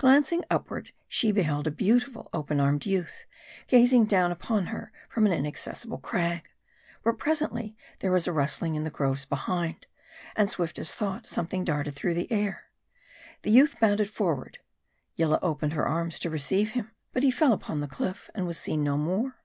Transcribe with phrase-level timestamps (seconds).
[0.00, 3.24] Glanc ing upward, she beheld a beautiful open armed youth,
[3.68, 6.50] gazing down upon her from an inaccessible crag.
[7.04, 9.86] But presently, there was a rustling in the groves behind,
[10.34, 12.64] and swift as thought, something darted through the air.
[13.42, 14.58] The youth bounded forward.
[15.14, 18.58] Yillah opened her arms to receive him; but he fell upon the cliff, and was
[18.58, 19.36] seen no more.